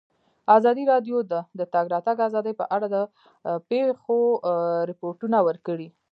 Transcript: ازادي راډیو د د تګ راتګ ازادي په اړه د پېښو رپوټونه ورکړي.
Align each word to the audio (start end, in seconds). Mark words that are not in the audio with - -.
ازادي 0.57 0.83
راډیو 0.93 1.17
د 1.31 1.33
د 1.59 1.61
تګ 1.73 1.85
راتګ 1.93 2.17
ازادي 2.27 2.53
په 2.59 2.65
اړه 2.75 2.87
د 2.95 2.97
پېښو 3.69 4.19
رپوټونه 4.89 5.37
ورکړي. 5.47 5.87